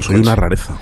soy 0.00 0.16
una 0.16 0.34
rareza. 0.34 0.76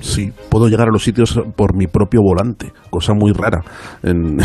Sí. 0.00 0.32
puedo 0.48 0.68
llegar 0.68 0.88
a 0.88 0.90
los 0.90 1.02
sitios 1.02 1.38
por 1.54 1.76
mi 1.76 1.86
propio 1.86 2.22
volante, 2.22 2.72
cosa 2.88 3.12
muy 3.12 3.32
rara 3.32 3.62
en, 4.02 4.38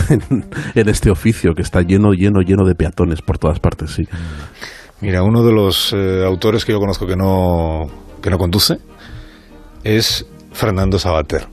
este 0.76 1.10
oficio 1.10 1.54
que 1.54 1.62
está 1.62 1.82
lleno, 1.84 2.12
lleno, 2.12 2.42
lleno 2.42 2.66
de 2.66 2.76
peatones 2.76 3.22
por 3.22 3.38
todas 3.38 3.60
partes, 3.60 3.92
sí. 3.92 4.04
Mira, 5.00 5.24
uno 5.24 5.44
de 5.44 5.54
los 5.54 5.94
eh, 5.94 6.26
autores 6.26 6.66
que 6.66 6.74
yo 6.74 6.80
conozco 6.80 7.08
que 7.08 7.16
no, 7.16 7.86
que 8.22 8.30
no 8.30 8.38
conduce 8.38 8.78
es 9.84 10.28
Fernando 10.52 11.00
Sabater. 11.00 11.48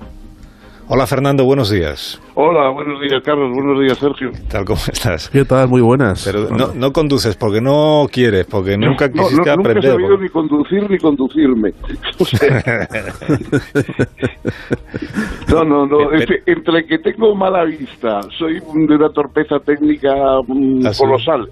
Hola 0.90 1.06
Fernando, 1.06 1.44
buenos 1.44 1.70
días. 1.70 2.18
Hola, 2.34 2.70
buenos 2.70 2.98
días 3.02 3.22
Carlos, 3.22 3.52
buenos 3.52 3.78
días 3.78 3.98
Sergio. 3.98 4.32
¿Qué 4.32 4.40
tal, 4.48 4.64
cómo 4.64 4.80
estás? 4.90 5.28
¿Qué 5.28 5.44
tal? 5.44 5.68
Muy 5.68 5.82
buenas. 5.82 6.24
Pero 6.24 6.48
no, 6.48 6.92
conduces 6.92 7.36
porque 7.36 7.60
no 7.60 8.06
quieres, 8.10 8.46
porque 8.46 8.78
nunca 8.78 9.12
quisiste 9.12 9.50
aprender. 9.50 9.84
Nunca 9.84 9.88
he 9.88 9.92
sabido 9.92 10.16
ni 10.16 10.30
conducir 10.30 10.90
ni 10.90 10.96
conducirme. 10.96 11.74
no, 15.52 15.64
no, 15.64 15.86
no. 15.86 16.10
Entre, 16.14 16.86
que 16.86 16.98
tengo 17.00 17.34
mala 17.34 17.64
vista, 17.64 18.22
soy 18.38 18.58
de 18.58 18.94
una 18.94 19.10
torpeza 19.10 19.58
técnica 19.58 20.14
mm, 20.46 20.86
¿Ah, 20.86 20.92
colosal 20.96 21.50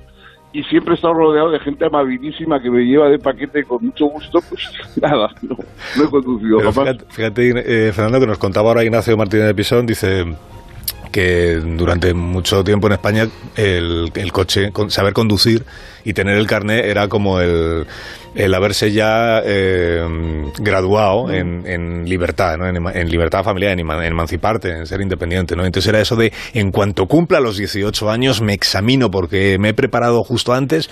y 0.52 0.62
siempre 0.64 0.92
he 0.92 0.96
estado 0.96 1.14
rodeado 1.14 1.50
de 1.50 1.60
gente 1.60 1.84
amabilísima 1.84 2.60
que 2.60 2.70
me 2.70 2.84
lleva 2.84 3.08
de 3.08 3.18
paquete 3.18 3.64
con 3.64 3.84
mucho 3.84 4.06
gusto, 4.06 4.40
pues 4.48 4.62
nada, 5.02 5.28
no, 5.42 5.56
he 6.02 6.08
conducido 6.08 6.58
Fíjate, 7.08 7.88
eh, 7.88 7.92
Fernando, 7.92 8.20
que 8.20 8.26
nos 8.26 8.38
contaba 8.38 8.68
ahora 8.68 8.84
Ignacio 8.84 9.16
Martínez 9.16 9.46
de 9.46 9.54
Pisón, 9.54 9.86
dice 9.86 10.24
que 11.12 11.56
durante 11.56 12.12
mucho 12.14 12.62
tiempo 12.62 12.86
en 12.88 12.94
España 12.94 13.26
el, 13.56 14.10
el 14.14 14.32
coche, 14.32 14.70
saber 14.88 15.12
conducir 15.12 15.64
y 16.06 16.12
tener 16.12 16.38
el 16.38 16.46
carnet 16.46 16.84
era 16.84 17.08
como 17.08 17.40
el, 17.40 17.84
el 18.36 18.54
haberse 18.54 18.92
ya 18.92 19.42
eh, 19.44 20.06
graduado 20.60 21.32
en, 21.32 21.66
en 21.66 22.04
libertad, 22.08 22.56
¿no? 22.58 22.68
en, 22.68 23.08
libertad 23.08 23.42
familiar, 23.42 23.72
en, 23.72 23.80
emanciparte, 23.80 24.70
en 24.70 24.86
ser 24.86 25.00
independiente. 25.00 25.56
¿no? 25.56 25.64
Entonces 25.64 25.88
era 25.88 26.00
eso 26.00 26.14
de, 26.14 26.32
en 26.54 26.70
cuanto 26.70 27.06
cumpla 27.06 27.40
los 27.40 27.56
18 27.56 28.08
años, 28.08 28.40
me 28.40 28.52
examino 28.52 29.10
porque 29.10 29.58
me 29.58 29.70
he 29.70 29.74
preparado 29.74 30.22
justo 30.22 30.52
antes 30.52 30.88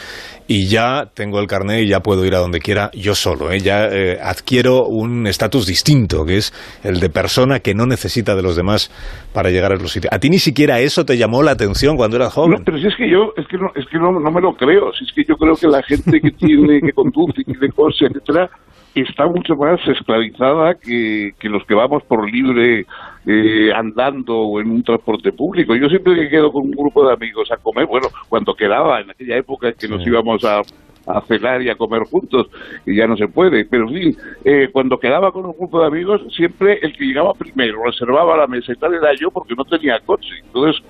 y 0.49 0.67
ya 0.67 1.11
tengo 1.15 1.39
el 1.39 1.47
carnet 1.47 1.85
y 1.85 1.89
ya 1.89 2.01
puedo 2.01 2.25
ir 2.25 2.35
a 2.35 2.39
donde 2.39 2.59
quiera 2.59 2.91
yo 2.93 3.15
solo. 3.15 3.53
¿eh? 3.53 3.61
Ya 3.61 3.87
eh, 3.87 4.19
adquiero 4.21 4.87
un 4.87 5.29
estatus 5.29 5.67
distinto, 5.67 6.25
que 6.25 6.39
es 6.39 6.53
el 6.83 6.99
de 6.99 7.09
persona 7.09 7.61
que 7.61 7.73
no 7.73 7.87
necesita 7.87 8.35
de 8.35 8.43
los 8.43 8.57
demás 8.57 8.91
para 9.33 9.51
llegar 9.51 9.71
a 9.73 9.77
los 9.77 9.93
sitios. 9.93 10.13
¿A 10.13 10.19
ti 10.19 10.29
ni 10.29 10.39
siquiera 10.39 10.81
eso 10.81 11.05
te 11.05 11.17
llamó 11.17 11.43
la 11.43 11.53
atención 11.53 11.97
cuando 11.97 12.17
eras 12.17 12.33
joven? 12.33 12.59
No, 12.59 12.65
pero 12.65 12.79
si 12.79 12.87
es 12.87 12.95
que 12.97 13.09
yo, 13.09 13.33
es 13.37 13.47
que 13.49 13.59
no, 13.59 13.69
es 13.77 13.87
que 13.87 13.99
no, 13.99 14.13
no 14.19 14.31
me 14.31 14.41
lo 14.41 14.55
creo. 14.55 14.93
Si 14.93 15.04
es 15.05 15.13
que 15.13 15.25
yo 15.25 15.37
creo 15.37 15.55
que 15.55 15.69
la 15.69 15.83
gente 15.83 16.21
que 16.21 16.31
tiene, 16.31 16.81
que 16.81 16.93
conduce 16.93 17.43
de 17.47 17.69
cosas, 17.71 18.11
etcétera, 18.11 18.51
está 18.95 19.27
mucho 19.27 19.57
más 19.57 19.81
esclavizada 19.87 20.75
que, 20.75 21.33
que 21.39 21.49
los 21.49 21.65
que 21.67 21.75
vamos 21.75 22.03
por 22.05 22.31
libre 22.31 22.87
eh, 23.27 23.73
andando 23.75 24.39
o 24.39 24.61
en 24.61 24.71
un 24.71 24.83
transporte 24.83 25.33
público. 25.33 25.75
Yo 25.75 25.89
siempre 25.89 26.15
que 26.15 26.29
quedo 26.29 26.53
con 26.53 26.65
un 26.65 26.71
grupo 26.71 27.07
de 27.07 27.15
amigos 27.15 27.51
a 27.51 27.57
comer, 27.57 27.87
bueno, 27.87 28.09
cuando 28.29 28.55
quedaba 28.55 29.01
en 29.01 29.11
aquella 29.11 29.37
época 29.37 29.69
en 29.69 29.75
que 29.75 29.89
nos 29.89 30.07
íbamos 30.07 30.45
a, 30.45 30.63
a 31.07 31.21
cenar 31.23 31.63
y 31.63 31.71
a 31.71 31.77
comer 31.77 32.03
juntos, 32.05 32.47
y 32.87 32.97
ya 32.97 33.07
no 33.07 33.17
se 33.17 33.27
puede. 33.27 33.65
Pero 33.65 33.89
sí, 33.89 34.17
eh, 34.45 34.69
cuando 34.73 34.99
quedaba 34.99 35.33
con 35.33 35.45
un 35.47 35.57
grupo 35.59 35.81
de 35.81 35.87
amigos, 35.87 36.23
siempre 36.35 36.79
el 36.83 36.97
que 36.97 37.05
llegaba 37.05 37.35
primero, 37.35 37.83
reservaba 37.85 38.37
la 38.37 38.47
mesa 38.47 38.73
y 38.73 38.77
tal, 38.77 38.95
era 38.95 39.13
yo 39.19 39.31
porque 39.31 39.55
no 39.55 39.65
tenía 39.65 39.99
coche. 40.01 40.35
Entonces 40.45 40.83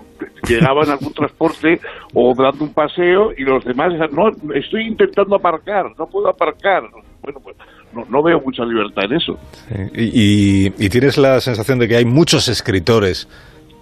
llegaba 0.47 0.83
en 0.84 0.91
algún 0.91 1.12
transporte 1.12 1.81
o 2.14 2.34
dando 2.34 2.64
un 2.64 2.73
paseo 2.73 3.33
y 3.37 3.42
los 3.42 3.64
demás 3.64 3.92
no, 4.12 4.28
estoy 4.55 4.87
intentando 4.87 5.37
aparcar, 5.37 5.87
no 5.98 6.06
puedo 6.06 6.28
aparcar. 6.28 6.83
Bueno, 7.23 7.41
pues 7.42 7.56
no, 8.11 8.23
veo 8.23 8.41
mucha 8.45 8.65
libertad 8.65 9.05
en 9.05 9.17
eso. 9.17 9.39
y, 9.95 10.70
tienes 10.89 11.17
la 11.17 11.41
sensación 11.41 11.78
de 11.78 11.89
que 11.89 11.97
hay 11.97 12.05
muchos 12.05 12.48
escritores 12.48 13.28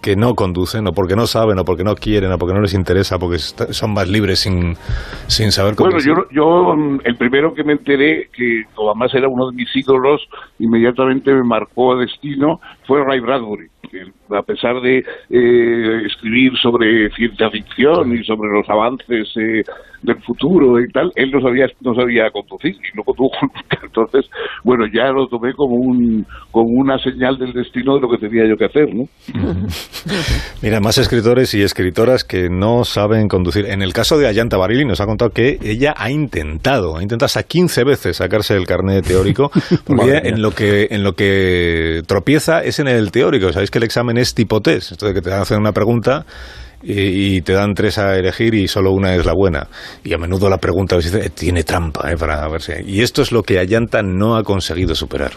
que 0.02 0.16
no 0.16 0.34
conducen, 0.34 0.86
o 0.88 0.92
porque 0.92 1.14
no 1.14 1.26
saben, 1.26 1.58
o 1.60 1.64
porque 1.64 1.84
no 1.84 1.94
quieren, 1.94 2.32
o 2.32 2.36
porque 2.36 2.54
no 2.54 2.60
les 2.60 2.74
interesa, 2.74 3.18
porque 3.18 3.38
son 3.38 3.94
más 3.94 4.08
libres 4.08 4.40
sin, 4.40 4.74
sin 5.28 5.52
saber 5.52 5.76
conducir. 5.76 6.12
Bueno, 6.12 6.28
yo, 6.32 6.42
yo 6.42 6.74
mm, 6.76 7.00
el 7.04 7.16
primero 7.16 7.54
que 7.54 7.62
me 7.62 7.74
enteré, 7.74 8.28
que 8.34 8.64
además 8.76 9.14
era 9.14 9.28
uno 9.28 9.50
de 9.50 9.56
mis 9.56 9.68
ídolos, 9.74 10.20
inmediatamente 10.58 11.32
me 11.32 11.44
marcó 11.44 11.92
a 11.92 12.00
destino, 12.00 12.58
fue 12.84 13.02
Ray 13.04 13.20
Bradbury 13.20 13.68
a 14.32 14.42
pesar 14.42 14.80
de 14.80 14.98
eh, 14.98 16.06
escribir 16.06 16.52
sobre 16.60 17.10
ciencia 17.10 17.50
ficción 17.50 18.14
y 18.14 18.24
sobre 18.24 18.50
los 18.50 18.68
avances 18.68 19.28
eh, 19.36 19.62
del 20.02 20.20
futuro 20.22 20.80
y 20.80 20.88
tal, 20.88 21.10
él 21.14 21.30
no 21.30 21.40
sabía, 21.40 21.66
no 21.80 21.94
sabía 21.94 22.30
conducir 22.30 22.74
y 22.74 22.96
no 22.96 23.04
condujo 23.04 23.34
nunca. 23.42 23.78
Entonces, 23.82 24.30
bueno, 24.64 24.84
ya 24.92 25.10
lo 25.12 25.26
tomé 25.28 25.52
como, 25.54 25.76
un, 25.76 26.26
como 26.50 26.68
una 26.68 26.98
señal 26.98 27.38
del 27.38 27.52
destino 27.52 27.94
de 27.94 28.00
lo 28.00 28.08
que 28.08 28.18
tenía 28.18 28.46
yo 28.48 28.56
que 28.56 28.64
hacer, 28.66 28.94
¿no? 28.94 29.04
Mira, 30.62 30.80
más 30.80 30.98
escritores 30.98 31.54
y 31.54 31.62
escritoras 31.62 32.24
que 32.24 32.48
no 32.48 32.84
saben 32.84 33.28
conducir. 33.28 33.66
En 33.66 33.82
el 33.82 33.92
caso 33.92 34.18
de 34.18 34.26
Ayanta 34.26 34.56
Barili 34.56 34.84
nos 34.84 35.00
ha 35.00 35.06
contado 35.06 35.30
que 35.30 35.58
ella 35.62 35.94
ha 35.96 36.10
intentado, 36.10 36.96
ha 36.96 37.02
intentado 37.02 37.26
hasta 37.26 37.42
15 37.42 37.84
veces 37.84 38.16
sacarse 38.16 38.54
el 38.56 38.66
carnet 38.66 39.06
teórico, 39.06 39.50
porque 39.86 40.20
en 40.24 40.42
lo, 40.42 40.50
que, 40.52 40.88
en 40.90 41.02
lo 41.02 41.12
que 41.12 42.02
tropieza 42.06 42.62
es 42.62 42.78
en 42.78 42.88
el 42.88 43.10
teórico. 43.10 43.52
Sabéis 43.52 43.70
que 43.70 43.78
el 43.78 43.84
examen 43.84 44.18
es 44.18 44.21
tipo 44.34 44.60
test, 44.60 44.92
esto 44.92 45.06
de 45.06 45.14
que 45.14 45.20
te 45.20 45.32
hacen 45.32 45.58
una 45.58 45.72
pregunta 45.72 46.24
y, 46.82 47.42
te 47.42 47.52
dan 47.52 47.74
tres 47.74 47.98
a 47.98 48.16
elegir 48.16 48.54
y 48.54 48.68
solo 48.68 48.92
una 48.92 49.14
es 49.14 49.24
la 49.24 49.34
buena. 49.34 49.68
Y 50.02 50.12
a 50.14 50.18
menudo 50.18 50.48
la 50.48 50.58
pregunta 50.58 50.98
tiene 51.34 51.64
trampa 51.64 52.10
¿eh? 52.10 52.16
para 52.16 52.48
ver 52.48 52.62
si... 52.62 52.72
Y 52.86 53.02
esto 53.02 53.22
es 53.22 53.32
lo 53.32 53.42
que 53.42 53.58
Ayanta 53.58 54.02
no 54.02 54.36
ha 54.36 54.42
conseguido 54.42 54.94
superar. 54.94 55.32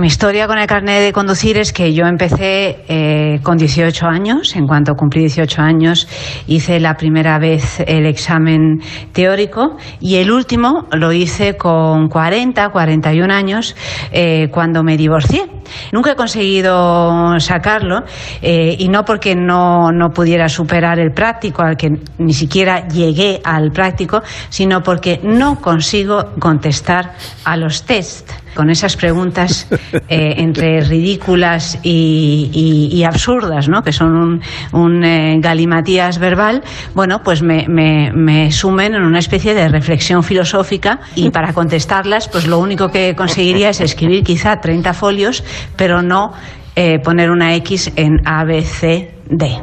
Mi 0.00 0.08
historia 0.08 0.48
con 0.48 0.58
el 0.58 0.66
carnet 0.66 1.02
de 1.02 1.12
conducir 1.12 1.56
es 1.56 1.72
que 1.72 1.94
yo 1.94 2.04
empecé 2.06 2.84
eh, 2.88 3.38
con 3.44 3.56
18 3.56 4.06
años. 4.06 4.56
En 4.56 4.66
cuanto 4.66 4.96
cumplí 4.96 5.20
18 5.20 5.62
años, 5.62 6.08
hice 6.48 6.80
la 6.80 6.96
primera 6.96 7.38
vez 7.38 7.78
el 7.86 8.04
examen 8.06 8.80
teórico 9.12 9.76
y 10.00 10.16
el 10.16 10.32
último 10.32 10.88
lo 10.90 11.12
hice 11.12 11.56
con 11.56 12.08
40, 12.08 12.70
41 12.70 13.32
años 13.32 13.76
eh, 14.10 14.48
cuando 14.50 14.82
me 14.82 14.96
divorcié. 14.96 15.46
Nunca 15.92 16.10
he 16.10 16.16
conseguido 16.16 17.38
sacarlo 17.38 18.02
eh, 18.42 18.74
y 18.76 18.88
no 18.88 19.04
porque 19.04 19.36
no, 19.36 19.92
no 19.92 20.10
pudiera 20.10 20.48
superar 20.48 20.98
el 20.98 21.12
práctico, 21.12 21.62
al 21.62 21.76
que 21.76 21.90
ni 22.18 22.32
siquiera 22.32 22.88
llegué 22.88 23.40
al 23.44 23.70
práctico, 23.70 24.22
sino 24.48 24.82
porque 24.82 25.20
no 25.22 25.60
consigo 25.60 26.32
contestar 26.40 27.14
a 27.44 27.56
los 27.56 27.84
test 27.84 28.43
con 28.54 28.70
esas 28.70 28.96
preguntas 28.96 29.68
eh, 30.08 30.34
entre 30.38 30.80
ridículas 30.80 31.78
y, 31.82 33.02
absurdas, 33.04 33.68
¿no? 33.68 33.82
que 33.82 33.92
son 33.92 34.16
un, 34.16 34.40
un 34.72 35.04
eh, 35.04 35.36
galimatías 35.40 36.18
verbal, 36.18 36.62
bueno, 36.94 37.20
pues 37.22 37.42
me, 37.42 37.66
me, 37.68 38.50
sumen 38.50 38.94
en 38.94 39.02
una 39.02 39.18
especie 39.18 39.54
de 39.54 39.68
reflexión 39.68 40.22
filosófica 40.22 41.00
y 41.14 41.30
para 41.30 41.52
contestarlas, 41.52 42.28
pues 42.28 42.46
lo 42.46 42.58
único 42.58 42.88
que 42.88 43.14
conseguiría 43.14 43.68
es 43.70 43.80
escribir 43.80 44.24
quizá 44.24 44.60
30 44.60 44.94
folios, 44.94 45.44
pero 45.76 46.02
no 46.02 46.32
eh, 46.76 46.98
poner 46.98 47.30
una 47.30 47.54
X 47.56 47.92
en 47.96 48.20
A, 48.24 48.44
B, 48.44 48.62
C, 48.62 49.14
D. 49.28 49.60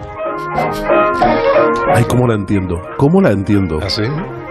Ay, 1.94 2.03
¿cómo 2.06 2.28
la 2.28 2.35
entiendo? 2.35 2.81
¿Cómo 2.97 3.22
la 3.22 3.31
entiendo? 3.31 3.79
¿Así? 3.84 4.03
¿Ah, 4.03 4.51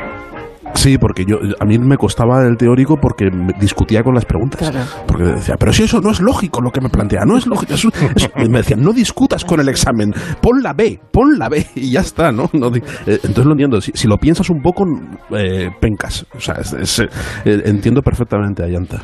Sí, 0.81 0.97
porque 0.97 1.27
yo 1.27 1.37
a 1.59 1.67
mí 1.67 1.79
me 1.79 1.99
costaba 1.99 2.47
el 2.47 2.57
teórico 2.57 2.97
porque 2.97 3.29
discutía 3.61 4.03
con 4.03 4.15
las 4.15 4.25
preguntas. 4.25 4.73
Porque 5.07 5.25
decía, 5.25 5.57
pero 5.59 5.75
si 5.75 5.83
eso 5.83 6.01
no 6.01 6.11
es 6.11 6.21
lógico 6.21 6.63
lo 6.63 6.71
que 6.71 6.81
me 6.81 6.89
plantea, 6.89 7.27
no 7.27 7.37
es 7.37 7.47
lógico. 7.47 7.75
me 8.49 8.59
decían, 8.61 8.81
no 8.81 8.95
discutas 8.95 9.45
con 9.45 9.61
el 9.61 9.69
examen, 9.69 10.15
pon 10.41 10.63
la 10.63 10.73
B, 10.73 10.99
pon 11.13 11.39
la 11.39 11.51
B 11.51 11.67
y 11.75 11.91
ya 11.91 12.01
está, 12.01 12.33
¿no? 12.33 12.45
Eh, 12.45 12.81
entonces 13.07 13.45
lo 13.45 13.53
entiendo. 13.53 13.79
Si, 13.83 14.09
lo 14.09 14.17
piensas 14.17 14.49
un 14.49 14.63
poco, 14.63 14.87
eh, 15.37 15.69
pencas. 15.83 16.25
O 16.35 16.41
sea, 16.41 16.55
eh, 17.45 17.63
entiendo 17.67 18.01
perfectamente 18.01 18.65
a 18.65 18.69
Yanta. 18.69 19.03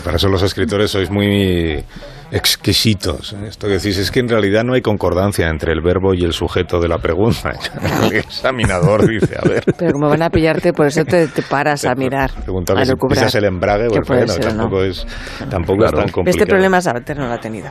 Para 0.00 0.16
eso 0.16 0.28
los 0.28 0.42
escritores 0.42 0.90
sois 0.90 1.10
muy 1.10 1.84
exquisitos. 2.30 3.34
Esto 3.46 3.68
que 3.68 3.74
decís 3.74 3.98
es 3.98 4.10
que 4.10 4.20
en 4.20 4.28
realidad 4.28 4.64
no 4.64 4.74
hay 4.74 4.80
concordancia 4.80 5.48
entre 5.48 5.72
el 5.72 5.80
verbo 5.80 6.14
y 6.14 6.24
el 6.24 6.32
sujeto 6.32 6.80
de 6.80 6.88
la 6.88 6.98
pregunta. 6.98 7.52
El 8.02 8.16
examinador 8.16 9.06
dice, 9.06 9.36
a 9.40 9.48
ver. 9.48 9.64
Pero 9.78 9.92
como 9.92 10.08
van 10.08 10.22
a 10.22 10.30
pillarte, 10.30 10.72
por 10.72 10.86
eso 10.86 11.04
te, 11.04 11.28
paras 11.48 11.84
a 11.84 11.94
mirar. 11.94 12.30
Preguntarle 12.42 12.86
si 12.86 12.92
pisas 13.08 13.34
el 13.34 13.44
embrague, 13.44 13.88
bueno, 13.88 14.34
tampoco, 14.34 14.82
es, 14.82 15.06
tampoco 15.48 15.84
es 15.84 15.92
tan 15.92 16.08
complicado. 16.08 16.30
Este 16.30 16.46
problema 16.46 16.80
Sabater 16.80 17.16
no 17.16 17.26
lo 17.26 17.34
ha 17.34 17.40
tenido. 17.40 17.70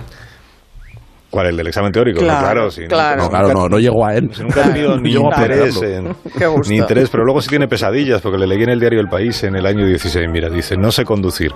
¿Cuál? 1.33 1.47
¿El 1.47 1.57
del 1.57 1.65
examen 1.65 1.91
teórico? 1.91 2.21
No, 2.21 2.27
Claro, 2.27 2.43
claro, 2.45 2.71
sí, 2.71 2.83
claro. 2.87 3.23
No, 3.23 3.29
claro, 3.31 3.47
no, 3.53 3.67
no 3.67 3.79
llegó 3.79 4.05
a 4.05 4.13
él. 4.13 4.29
Si 4.31 4.43
nunca 4.43 4.61
ha 4.61 4.71
tenido 4.71 4.99
ni 4.99 5.13
interés, 5.13 5.81
en- 5.81 6.15
Qué 6.37 6.45
gusto. 6.45 6.69
ni 6.69 6.77
interés, 6.77 7.09
pero 7.09 7.25
luego 7.25 7.41
sí 7.41 7.49
tiene 7.49 7.67
pesadillas, 7.67 8.21
porque 8.21 8.37
le 8.37 8.45
leí 8.45 8.61
en 8.61 8.69
el 8.69 8.79
diario 8.79 8.99
El 8.99 9.07
País 9.07 9.43
en 9.43 9.55
el 9.55 9.65
año 9.65 9.83
16, 9.87 10.27
mira, 10.29 10.47
dice, 10.51 10.77
no 10.77 10.91
sé 10.91 11.03
conducir, 11.05 11.51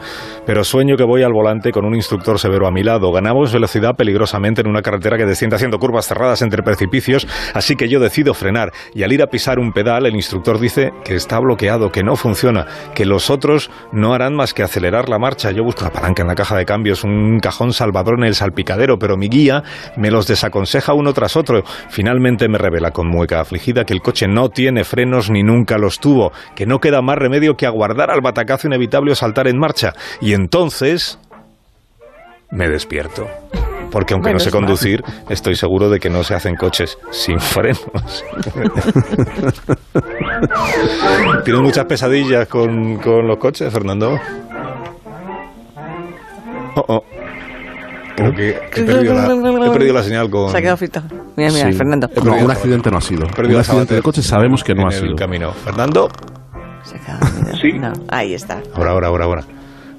pero 0.48 0.64
sueño 0.64 0.98
que 0.98 1.04
voy 1.04 1.22
al 1.22 1.32
volante 1.32 1.72
con 1.72 1.86
un 1.86 1.94
instructor 1.94 2.40
severo 2.40 2.66
a 2.66 2.72
mi 2.72 2.82
lado. 2.82 3.12
Ganamos 3.12 3.54
velocidad 3.54 3.96
peligrosamente 3.96 4.62
en 4.62 4.68
una 4.68 4.82
carretera 4.82 5.16
que 5.16 5.26
desciende 5.26 5.58
haciendo 5.58 5.78
curvas 5.78 6.08
cerradas 6.08 6.42
entre 6.42 6.64
precipicios, 6.64 7.28
así 7.54 7.76
que 7.76 7.88
yo 7.88 8.00
decido 8.00 8.34
frenar 8.34 8.72
y 8.96 9.04
al 9.04 9.12
ir 9.14 9.22
a 9.22 9.28
pisar 9.28 9.60
un 9.60 9.74
pedal, 9.74 10.08
el 10.08 10.16
instructor 10.16 10.60
dice 10.60 10.92
que 11.06 11.14
está 11.14 11.38
bloqueado, 11.38 11.92
que 11.92 12.02
no 12.04 12.16
funciona, 12.16 12.66
que 12.96 13.06
los 13.06 13.30
otros 13.30 13.70
no 13.92 14.16
harán 14.16 14.34
más 14.34 14.56
que 14.56 14.64
acelerar 14.64 15.08
la 15.08 15.20
marcha. 15.20 15.52
Yo 15.52 15.64
busco 15.64 15.84
la 15.84 15.92
palanca 15.92 16.24
en 16.24 16.28
la 16.30 16.36
caja 16.36 16.56
de 16.58 16.66
cambios, 16.66 17.04
un 17.04 17.40
cajón 17.40 17.74
salvador 17.74 18.16
en 18.18 18.24
el 18.24 18.34
salpicadero, 18.34 18.98
pero 18.98 19.18
mi 19.18 19.28
guía 19.30 19.64
me 19.96 20.12
los 20.12 20.28
desaconseja 20.28 20.94
uno 20.94 21.14
tras 21.14 21.36
otro. 21.36 21.64
Finalmente 21.90 22.48
me 22.48 22.58
revela 22.58 22.92
con 22.92 23.08
mueca 23.08 23.40
afligida 23.40 23.86
que 23.86 23.94
el 23.94 24.02
coche 24.02 24.28
no 24.28 24.50
tiene 24.50 24.84
frenos 24.84 25.30
ni 25.30 25.44
nunca 25.44 25.78
los 25.78 26.00
tuvo, 26.00 26.32
que 26.56 26.66
no 26.66 26.80
queda 26.80 27.02
más 27.02 27.18
remedio 27.18 27.56
que 27.56 27.66
aguardar 27.66 28.12
al 28.12 28.22
batacazo 28.22 28.68
inevitable 28.68 29.12
o 29.12 29.16
saltar 29.16 29.48
en 29.48 29.58
marcha. 29.58 29.94
Y 30.22 30.34
entonces 30.34 31.20
me 32.52 32.68
despierto. 32.70 33.28
Porque 33.92 34.14
aunque 34.14 34.34
no 34.34 34.40
sé 34.40 34.52
conducir, 34.52 35.02
estoy 35.30 35.56
seguro 35.56 35.90
de 35.90 36.00
que 36.00 36.10
no 36.10 36.24
se 36.24 36.36
hacen 36.36 36.56
coches 36.56 36.98
sin 37.12 37.40
frenos. 37.40 37.86
¿Tienes 41.46 41.62
muchas 41.62 41.86
pesadillas 41.86 42.48
con, 42.48 42.98
con 42.98 43.26
los 43.28 43.38
coches, 43.38 43.72
Fernando? 43.72 44.20
Oh, 46.76 46.84
oh. 46.88 47.04
Creo 48.18 48.34
que 48.34 48.50
he 48.50 48.84
perdido, 48.84 49.14
la, 49.14 49.68
he 49.68 49.70
perdido 49.70 49.94
la 49.94 50.02
señal 50.04 50.28
con... 50.32 50.50
Se 50.52 50.58
ha 50.58 50.62
quedado 50.62 50.78
frito. 50.78 51.02
Mira, 51.36 51.52
mira, 51.52 51.72
Sí. 51.72 51.78
Fernando. 51.78 52.10
No, 52.24 52.36
un 52.36 52.50
accidente 52.52 52.90
no 52.90 52.98
ha 52.98 53.02
sido. 53.02 53.28
Un 53.28 53.56
accidente 53.56 53.94
de 53.94 54.02
coche 54.02 54.24
sabemos 54.24 54.64
que 54.64 54.74
no 54.74 54.82
en 54.82 54.88
ha 54.88 54.96
el 54.96 55.02
sido. 55.02 55.16
camino. 55.16 55.52
Fernando, 55.52 56.10
Se 56.84 56.96
ha 56.98 57.00
quedado. 57.00 57.56
Sí. 57.62 57.74
No, 57.80 57.94
ahí 58.10 58.34
está. 58.34 58.60
ahora, 58.76 58.92
ahora, 58.92 59.08
ahora, 59.10 59.26
ahora. 59.26 59.44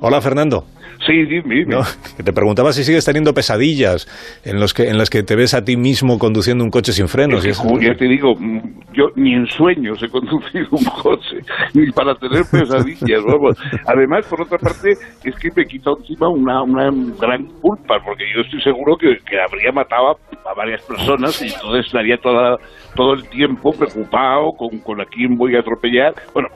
Hola, 0.00 0.20
Fernando. 0.20 0.64
Sí, 1.06 1.12
dime, 1.24 1.54
dime. 1.54 1.76
No, 1.76 1.80
que 2.16 2.22
te 2.22 2.32
preguntaba 2.32 2.72
si 2.72 2.82
sigues 2.82 3.04
teniendo 3.04 3.32
pesadillas 3.32 4.06
en, 4.44 4.58
los 4.58 4.74
que, 4.74 4.88
en 4.88 4.98
las 4.98 5.10
que 5.10 5.22
te 5.22 5.36
ves 5.36 5.54
a 5.54 5.64
ti 5.64 5.76
mismo 5.76 6.18
conduciendo 6.18 6.64
un 6.64 6.70
coche 6.70 6.92
sin 6.92 7.08
frenos. 7.08 7.44
y 7.44 7.50
Es 7.50 7.60
que, 7.60 7.68
jo, 7.68 7.80
ya 7.80 7.94
te 7.94 8.06
digo, 8.06 8.34
mm, 8.34 8.60
yo 8.92 9.06
ni 9.16 9.34
en 9.34 9.46
sueños 9.46 10.02
he 10.02 10.08
conducido 10.10 10.66
un 10.72 10.84
coche, 10.84 11.38
ni 11.74 11.90
para 11.92 12.14
tener 12.16 12.42
pesadillas, 12.50 13.22
vamos. 13.24 13.56
Además, 13.86 14.26
por 14.26 14.42
otra 14.42 14.58
parte, 14.58 14.90
es 15.24 15.34
que 15.36 15.50
me 15.54 15.64
quita 15.66 15.90
encima 15.98 16.28
una, 16.28 16.62
una 16.62 16.90
gran 17.20 17.46
culpa, 17.60 17.98
porque 18.04 18.24
yo 18.34 18.42
estoy 18.42 18.60
seguro 18.60 18.96
que, 18.96 19.18
que 19.28 19.40
habría 19.40 19.72
matado 19.72 20.10
a, 20.10 20.50
a 20.50 20.54
varias 20.54 20.82
personas 20.82 21.40
y 21.42 21.46
entonces 21.46 21.86
estaría 21.86 22.18
toda, 22.18 22.56
todo 22.96 23.14
el 23.14 23.28
tiempo 23.28 23.70
preocupado 23.72 24.50
con, 24.56 24.78
con 24.80 25.00
a 25.00 25.04
quién 25.04 25.36
voy 25.36 25.54
a 25.56 25.60
atropellar. 25.60 26.14
Bueno, 26.34 26.48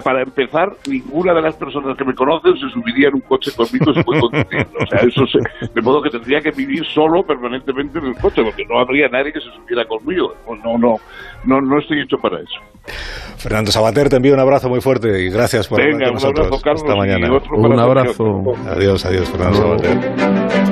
para 0.00 0.22
empezar, 0.22 0.70
ninguna 0.88 1.34
de 1.34 1.42
las 1.42 1.54
personas 1.56 1.96
que 1.98 2.04
me 2.04 2.14
conocen 2.14 2.54
se 2.56 2.68
subiría 2.70 3.08
en 3.08 3.14
un 3.16 3.20
coche 3.22 3.50
conmigo 3.54 3.92
si 3.92 4.02
voy 4.04 4.20
conduciendo. 4.20 4.78
O 4.80 4.86
sea, 4.86 5.00
eso 5.00 5.26
se, 5.26 5.38
de 5.68 5.82
modo 5.82 6.00
que 6.02 6.08
tendría 6.10 6.40
que 6.40 6.50
vivir 6.50 6.84
solo 6.86 7.22
permanentemente 7.22 7.98
en 7.98 8.06
el 8.06 8.14
coche, 8.14 8.42
porque 8.42 8.64
no 8.68 8.78
habría 8.80 9.08
nadie 9.08 9.32
que 9.32 9.40
se 9.40 9.50
subiera 9.50 9.84
conmigo. 9.84 10.32
No, 10.48 10.56
no, 10.56 10.78
no, 10.78 10.96
no, 11.44 11.60
no 11.60 11.78
estoy 11.78 12.00
hecho 12.00 12.16
para 12.16 12.38
eso. 12.38 12.60
Fernando 13.36 13.70
Sabater, 13.70 14.08
te 14.08 14.16
envío 14.16 14.32
un 14.34 14.40
abrazo 14.40 14.68
muy 14.68 14.80
fuerte 14.80 15.08
y 15.24 15.28
gracias 15.30 15.68
por 15.68 15.78
Venga, 15.78 16.06
hablar 16.06 16.10
un 16.12 16.14
con 16.14 16.22
nosotros. 16.22 16.46
abrazo, 16.46 16.62
Carlos. 16.62 16.82
Hasta 16.82 16.96
mañana. 16.96 17.38
Un 17.52 17.78
abrazo. 17.78 18.24
Adiós, 18.70 19.04
adiós, 19.04 19.28
Fernando 19.28 19.58
Sabater. 19.58 20.62